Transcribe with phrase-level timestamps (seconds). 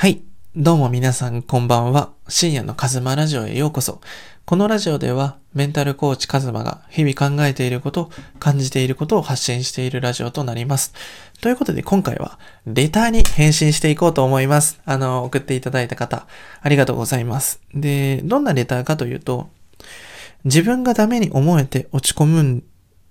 [0.00, 0.22] はい。
[0.56, 2.14] どうも皆さんこんばんは。
[2.26, 4.00] 深夜のカズマラジオへようこそ。
[4.46, 10.94] このラジオではメンタルコーチカズマが日々考えていること、感じていることを発信しているラジオとなります。
[11.42, 14.80] ということで今回はレターに返信していこうと思います。
[14.86, 16.26] あの、送っていただいた方、
[16.62, 17.60] ありがとうございます。
[17.74, 19.50] で、どんなレターかというと、
[20.44, 22.64] 自分がダメに思えて落ち込むん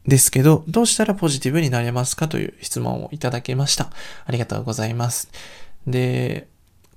[0.07, 3.91] ですけど、どうしたらポジティブになれますかという質問をいただきました。
[4.25, 5.29] ありがとうございます。
[5.85, 6.47] で、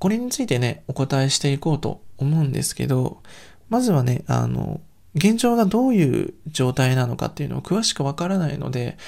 [0.03, 3.22] これについてね、お答えしていこうと思うんですけど、
[3.68, 4.81] まずはね、あの、
[5.14, 8.99] 現状がどういう状態なのかっていうのを詳しくわからないので、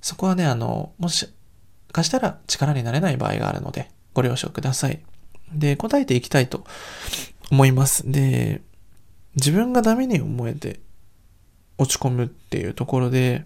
[0.00, 1.28] そこはね、あの、もし
[1.92, 4.98] かしたら力になれない場合があるので、ご了承ください。
[5.52, 6.64] で、答えていきたいと
[7.52, 8.10] 思います。
[8.10, 8.60] で、
[9.36, 10.80] 自分がダメに思えて
[11.78, 13.44] 落ち込むっていうところで、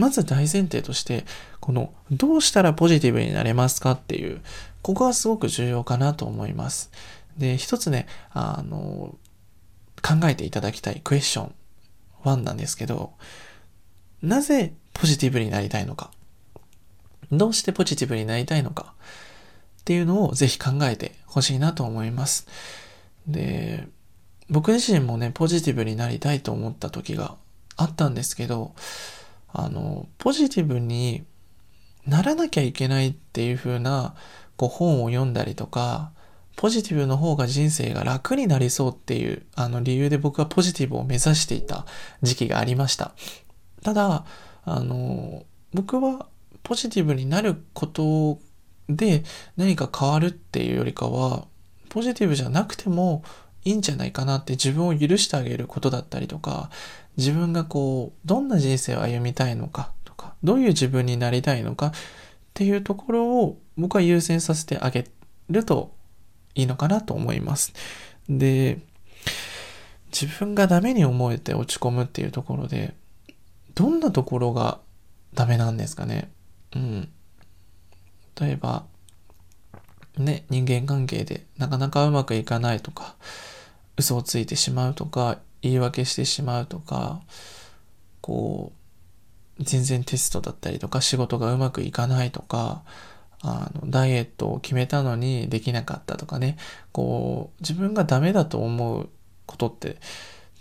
[0.00, 1.24] まず大前提として、
[1.60, 4.40] この、どうしたらポジティブになれますかっていう、
[4.82, 6.90] ここがすごく重要かなと思います。
[7.36, 9.14] で、一つね、あの、
[10.02, 11.54] 考えていただきたいクエスチョン
[12.24, 13.12] 1なんですけど、
[14.22, 16.10] なぜポジティブになりたいのか？
[17.30, 18.94] どうしてポジティブになりたいのか？
[19.80, 22.46] っていうのをぜひ考えてほしいなと思います。
[23.26, 23.86] で、
[24.48, 27.36] 僕自身もね、ポジティブになりたいと思った時が
[27.76, 28.74] あったんですけど、
[29.52, 31.24] あの、ポジティブに
[32.06, 34.14] ならなきゃいけないっていう風な
[34.56, 36.12] こう本を読んだりとか、
[36.56, 41.86] ポジティブの方が人生が楽になりそうっていうあの理由で僕はポジティブを目指していた
[42.20, 43.14] 時期がありました。
[43.82, 44.26] ただ、
[44.64, 46.26] あの、僕は
[46.62, 48.38] ポジティブになること
[48.88, 49.24] で
[49.56, 51.46] 何か変わるっていうよりかは、
[51.88, 53.24] ポジティブじゃなくても
[53.64, 56.70] いいんじゃないかなって自分を許してあげることだったりとか、
[57.16, 61.92] 自分がこう、どんな人生を歩みたいのかとか、どういう自分になりたいのかっ
[62.54, 65.06] ていうところを僕は優先させてあげ
[65.48, 65.94] ると
[66.54, 67.72] いいのかなと思います。
[68.28, 68.78] で、
[70.12, 72.94] 自分がダメに思えて落ち込むっていうところで、
[73.74, 74.80] どんなところが
[75.34, 76.30] ダメなんですかね。
[76.74, 77.08] うん。
[78.40, 78.84] 例えば、
[80.18, 83.14] ね、人間関係でなかなかうまくいかないとか、
[83.96, 87.20] 嘘をついてしまうとか、言い訳してしまうとか、
[88.20, 88.72] こ
[89.58, 92.82] う、全然テストだったりとか仕事がうまくいかないとか、
[93.42, 96.56] あの、ダイエットを決めたのにできなかったとかね、
[96.92, 99.08] こう、自分がダメだと思う
[99.46, 99.96] ことって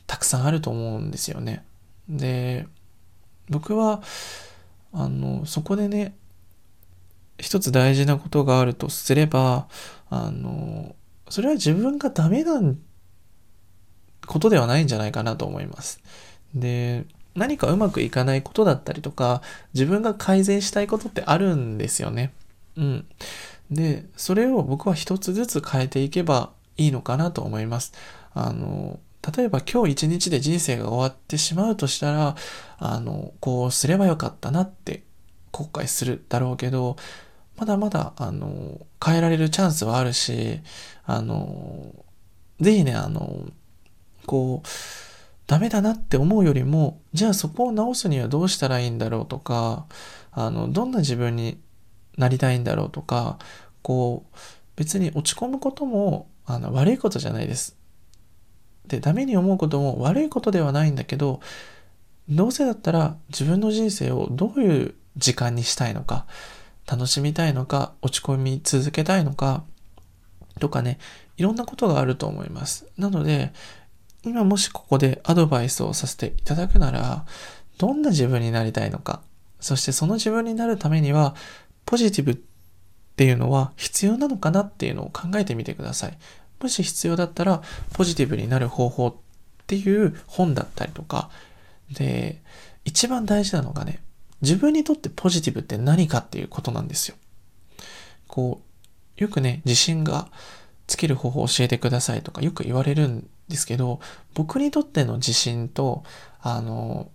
[0.07, 1.63] たくさんあると思うんですよね。
[2.07, 2.67] で、
[3.49, 4.01] 僕は、
[4.93, 6.15] あの、そこでね、
[7.37, 9.67] 一つ大事なことがあるとすれば、
[10.09, 10.95] あの、
[11.29, 12.77] それは自分がダメなん
[14.29, 16.01] ことではないんじゃないかなと思います。
[16.53, 19.41] で、何かうまくいかないことだったりとか、
[19.73, 22.31] 自分が改善したいことってあるんですよね。
[22.77, 23.05] うん。
[23.71, 27.93] で、それを僕は一つずつ変えていけばいいのかなと思います。
[28.35, 28.99] あの、
[29.35, 32.35] 例えば今日一日で人生が終わってしまうとしたら、
[32.77, 35.03] あの、こうすればよかったなって
[35.51, 36.97] 後悔するだろうけど、
[37.57, 40.61] まだまだ、あの、変えられるチャンスはあるし、
[41.05, 41.93] あの、
[42.61, 43.49] ぜひね、あの、
[44.29, 44.67] こう、
[45.47, 49.87] ダメだなって思うよりも、じゃあそこを直すにはどうしたらいいんだろうとか、
[50.31, 51.59] あの、どんな自分に
[52.15, 53.39] なりたいんだろうとか、
[53.81, 54.37] こう、
[54.75, 57.75] 別に落ち込むことも、あの、悪いことじゃないです。
[58.85, 61.39] で、ダメに思うことも悪いことではないんだけど、
[62.29, 66.27] どうせだったら自分の人生をどういう時間にしたいのか、
[66.85, 69.63] 楽しみたいのか、落ち込み続けたいのか、
[70.59, 70.99] とかね、
[71.37, 72.85] いろんなことがあると思います。
[72.97, 73.53] なので、
[74.23, 77.25] 今もしここでアドバイスをさせていただくなら、
[77.77, 79.21] どんな自分になりたいのか、
[79.59, 81.35] そしてその自分になるためには、
[81.85, 82.37] ポジティブっ
[83.15, 86.17] ていうのは必要なのかなっていうのを考えてみてください。
[86.61, 87.61] もし必要だったら、
[87.93, 89.15] ポジティブになる方法っ
[89.67, 91.29] ていう本だったりとか、
[91.91, 92.41] で、
[92.83, 94.01] 一番大事なのがね、
[94.41, 97.15] 自分にとってポジティブって何かっていうことなんですよ。
[98.27, 98.61] こ
[99.17, 100.27] う、よくね、自信が
[100.87, 103.99] つける方法を教えてくださいとかよく言われるんですけど、
[104.33, 106.03] 僕にとっての自信と、
[106.41, 107.09] あの、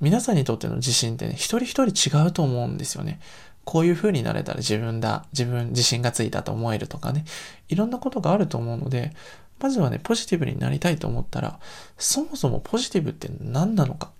[0.00, 3.20] 皆さんにとっての自信ってね、一人一人違うと思うんですよね。
[3.64, 7.24] こういう風になれたら自分だ、自分、自信がついたと思えるとかね、
[7.68, 9.12] いろんなことがあると思うので、
[9.60, 11.58] まずはね、ポジティブになりたいと思ったら、
[11.96, 14.10] そもそもポジティブって何なのか。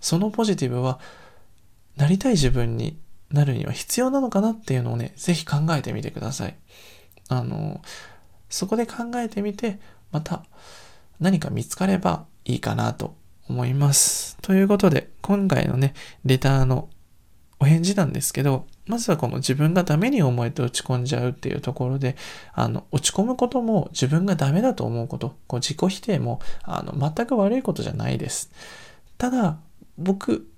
[0.00, 1.00] そのポジティブは、
[1.96, 2.96] なりたい自分に
[3.30, 6.56] なるには必要なのかなっていうのをね、ぜひ考えてみてください。
[7.28, 7.82] あの、
[8.48, 10.44] そこで考えてみて、また
[11.20, 13.16] 何か見つかればいいかなと
[13.48, 14.36] 思います。
[14.42, 15.94] ということで、今回のね、
[16.24, 16.88] レターの
[17.60, 22.16] お返事なんですけど、まずはこの自分がダメに思えて落ち込んじゃうっていうところで、
[22.52, 28.50] あの、落ち込むことも自分がダメだと思うこと、こう自己否定も、あの、全く悪いことじゃないです。
[29.18, 29.58] ただ、
[29.96, 30.48] 僕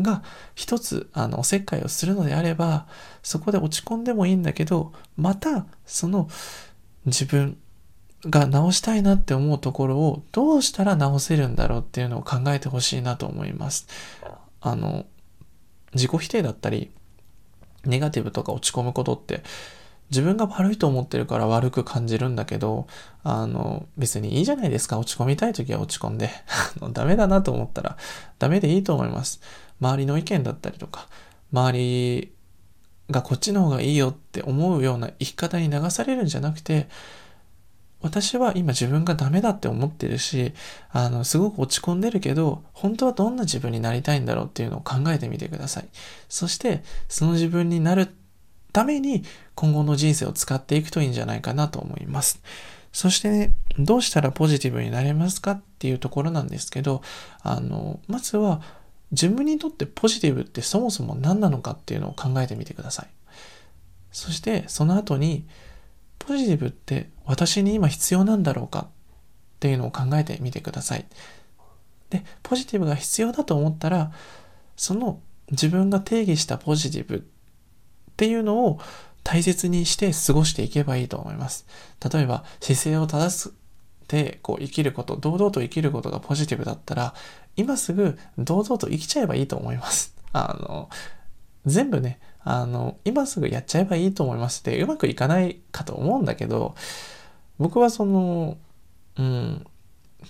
[0.00, 0.22] が
[0.54, 2.86] 一つ、あの、おせっかいをするのであれば、
[3.22, 6.28] そこで落ち込んでもいいんだけど、また、その、
[7.04, 7.58] 自分
[8.26, 13.86] が直したいなって思うところをどうしたら直せるんだろうっていうのを考えてほしいなと思います。
[14.60, 15.06] あの、
[15.94, 16.90] 自己否定だったり、
[17.84, 19.42] ネガティブとか落ち込むことって、
[20.10, 22.86] 自分が悪いと思ってるから悪く感じるんだけど、
[23.22, 24.98] あの、別にいいじゃないですか。
[24.98, 26.30] 落ち込みたい時は落ち込んで。
[26.92, 27.96] ダメだなと思ったら、
[28.38, 29.40] ダメでいいと思います。
[29.80, 31.08] 周りの意見だったりとか、
[31.52, 32.32] 周り
[33.10, 36.88] がこっちの方がいいよって思うような生き方に流されるんじゃなくて、
[38.00, 40.52] 私は今自分がダメだって思ってるし、
[40.90, 45.88] あの、すごく落ち込んでるけど、本当はどんな自分になりたいんだろうっていうのを考えてみてください。
[46.28, 48.14] そして、その自分になる
[48.72, 49.24] ために
[49.56, 52.40] 今後の人生を使っていくといいんじゃないかなと思います。
[52.92, 57.02] そしてね、どうしたらポジティブになれますかっていうところなんですけど、
[57.42, 58.62] あの、まずは
[59.10, 63.08] 自分にとってポジティブってそもそも何なのかっていうのを考えてみてください。
[64.12, 65.46] そしてその後に
[66.28, 68.88] ポジティブって私に今必要なんだろうかっ
[69.60, 71.06] ていうのを考えてみてください。
[72.10, 74.12] で、ポジティブが必要だと思ったら、
[74.76, 75.20] その
[75.50, 77.20] 自分が定義したポジティブっ
[78.18, 78.78] ていうのを
[79.24, 81.66] 大切にして過ごしていけばいいと思います。
[82.12, 83.54] 例えば、姿勢を正す
[84.08, 87.14] でこう生きること、堂々と生きることがポジティブだったら、
[87.56, 90.14] 今すぐ堂々と生きちゃえばいいと思います。
[90.34, 90.90] あの、
[91.64, 92.20] 全部ね、
[92.50, 96.74] あの、今すぐやっちゃえばいいと思いますって、うまくいかないかと思うんだけど、
[97.58, 98.56] 僕はその、
[99.18, 99.66] うん、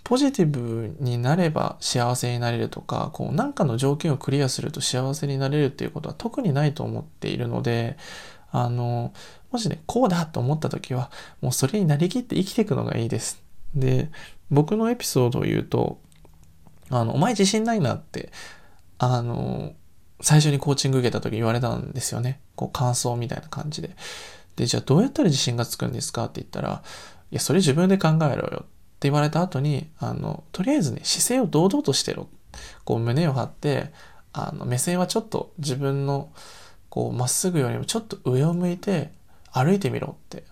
[0.03, 7.97] ポジティブになれば幸せになれるとか、こう、なんかの条件をクリアすると幸せになれるっていうことは特にないと思っているので、
[8.50, 9.12] あの、
[9.53, 13.41] もしね、こうだと思った時は、もうそれになりきって生きていくのがいいです。
[13.76, 14.11] で、
[14.50, 16.00] 僕のエピソードを言うと、
[16.91, 18.32] あの、お前自信ないなって、
[18.99, 19.75] あの、
[20.20, 22.41] 最初にコーチング受けた時言われたんですよね。
[22.56, 23.91] こう感想みたいな感じで。
[24.56, 26.82] で、じゃあどうやったら自信がつくんですかって言ったら、
[27.31, 28.67] いや、それ自分で考えろよって
[29.03, 32.29] 言われた後に、あの、とりあえずね、姿勢を堂々としてろ。
[32.85, 33.93] こう胸を張って、
[34.32, 36.32] あの、目線はちょっと自分の、
[36.88, 39.12] こう、まっすぐよりもちょっと上を向いて
[39.53, 40.44] 歩いてみろって。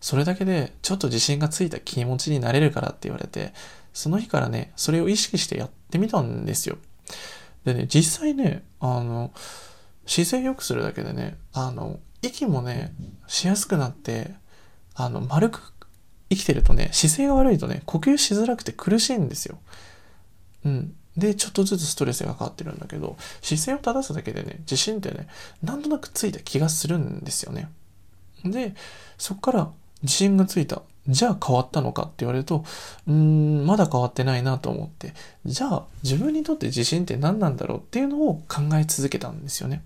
[0.00, 3.52] それだけでちょっと自信がついた気持ちになれるからって言われて、
[3.92, 6.76] その日からね、それを意識してやってみたんですよ。
[7.64, 9.32] でね、実際ね、あの、
[10.06, 12.94] 姿勢良くするだけでね、あの、息もね、
[13.26, 14.34] しやすくなって、
[14.94, 15.72] あの、丸く
[16.30, 19.58] 生きてるとね、姿勢が悪いとね、呼吸しづらくて苦しいんですよ。
[20.64, 20.94] うん。
[21.16, 25.28] で、ちょっとずつストレスがかかってるんだけど、姿勢を正すだけでね、自信ってね、
[25.62, 27.68] なんとなくついた気がするんですよね。
[28.44, 28.74] で、
[29.18, 29.70] そっから
[30.02, 30.82] 自信がついた。
[31.08, 32.64] じゃあ変わったのかって言われると、
[33.08, 35.14] うーん、まだ変わってないなと思って、
[35.44, 39.82] じゃあ自分にとって自信って何なんだろうっていうのを考え続けたんですよね。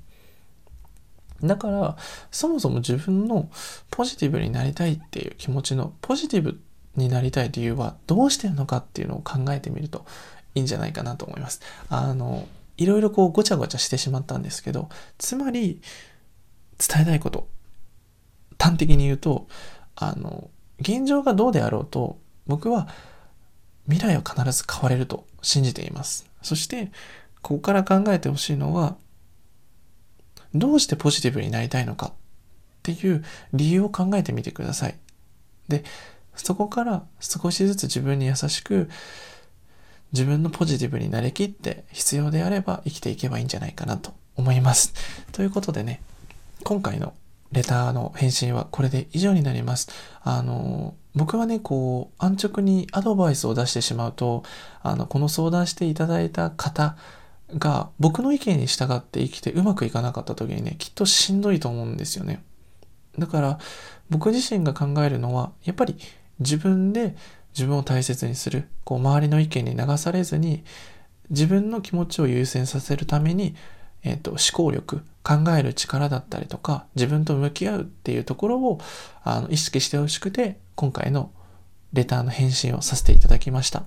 [1.43, 1.97] だから、
[2.31, 3.49] そもそも自分の
[3.91, 6.61] ポジティブになりたいっていう気持ちのポジティブ
[6.97, 10.07] になりたい理由はどうしてるのかっていうのを考えてみると
[10.55, 11.61] いいんじゃないかなと思います。
[11.89, 12.47] あの、
[12.79, 15.81] いろいろこうごちゃごちゃしてしまったんですけど、つまり
[16.79, 17.49] 伝えたいこと、
[18.59, 19.47] 端的に言うと、
[19.95, 22.89] あの、現状がどうであろうと、僕は
[23.89, 26.29] 未来は必ず変われると信じています。
[26.43, 26.91] そして、
[27.43, 28.97] ここから考えてほしいのは、
[30.55, 32.13] どうしてポジティブになりたいのかっ
[32.83, 34.97] ていう理由を考えてみてください。
[35.69, 35.85] で、
[36.35, 38.89] そこから少しずつ自分に優しく、
[40.13, 44.95] 自分のポジティブになりきって必要であれば生きていけばいいんじゃないかなと思います。
[45.33, 46.01] ということでね、
[46.63, 47.15] 今回の
[47.53, 49.89] レターの返信はこれで以上になります。
[50.23, 54.43] あの、僕はね、こう、安直にアドバイスを出してしまうと、
[54.83, 56.97] あの、この相談していただいた方
[57.57, 62.43] が僕の意見に従って生きてうまくいかなかった時にね、きっとしんどいと思うんですよね。
[63.19, 63.59] だから、
[64.11, 65.97] 僕自身が考えるのは、やっぱり
[66.39, 67.17] 自分で
[67.55, 70.65] 自分を大切にする、こう、周りの意見に流されずに、
[71.31, 73.55] 自分の気持ちを優先させるために、
[74.07, 78.81] えっ、ー、と、思考力、考える力だったりとか、自分と向き合うっていうところを
[79.25, 81.33] あの意識してほしくて、今回の
[81.93, 83.85] レターの返信をさせていただきました。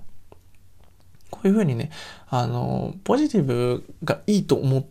[1.30, 1.90] こういうふうにね、
[2.28, 4.86] あの、ポジティブがいいと思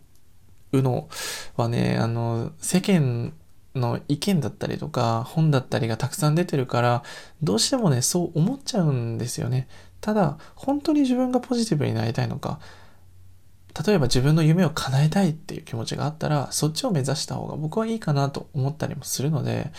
[0.72, 1.08] うの
[1.56, 3.32] はね、あの、世間
[3.74, 7.02] の意見だったりとか、本だったりがたくさん出てるから、
[7.42, 9.68] どうしてもね、そう思っちゃうんですよね。
[10.00, 12.58] ただ、本当に自分がポジティブになりたいのか、
[13.86, 19.72] 例えば自分の夢を叶えたいっていう気持ちがあったら、そっちを目指した方が僕はいいかなと思ったりもするので、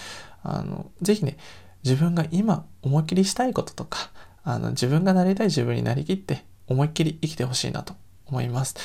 [0.44, 1.38] あの、ぜひね、
[1.84, 4.12] 自分が今思いっきりしたいこととか、
[4.44, 8.76] あの、自分がなりたい自分になりきって思いっきり生きてほしいなと思います。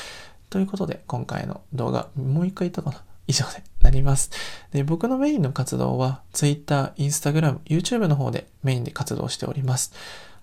[0.51, 4.31] ということで、今回の動画、もう一回言ったかな以上でなります。
[4.73, 9.93] で、僕のメインの活動は Twitter、Instagram、YouTube の方でメインで活動しております。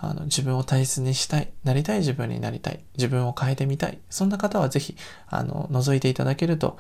[0.04, 4.00] あの、自分を大切にしたい、なりたい自分になりたい、自分を変えてみたい。
[4.10, 6.78] そんな方はぜひ、あの、覗いていただけると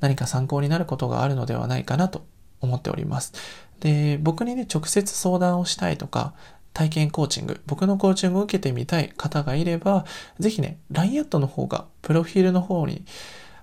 [0.00, 2.26] 何か参考になることがあるのではないかなと
[2.60, 3.32] 思っております。
[3.80, 6.34] で、僕にね、直接相談をしたいとか、
[6.74, 10.04] 体験コーチング、僕のコーチングを受けてみたい方がいれば、
[10.38, 13.06] ぜひね、LINE アットの方が、プロフィールの方に、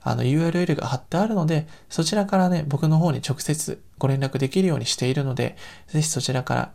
[0.01, 5.55] あの URL が貼ってあるので、そちらからね、僕の方に直接ご連絡できるようにしているので、
[5.87, 6.71] ぜひそちらから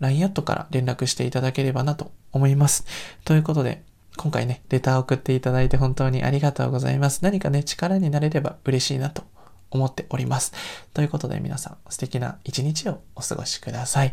[0.00, 2.84] LINE アットから連絡していただければなと思います。
[3.24, 3.82] ということで、
[4.16, 7.20] 今回ね、レターを送っていただいて本当にありがとうございます。
[7.22, 9.24] 何かね、力になれれば嬉しいなと
[9.70, 10.52] 思っております。
[10.92, 14.12] ということで皆さん素敵な一日をお過ごしください。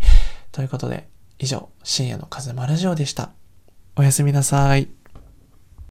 [0.51, 1.07] ということで、
[1.39, 3.31] 以上、深夜の風間ラジオでした。
[3.95, 5.00] おやすみなさい。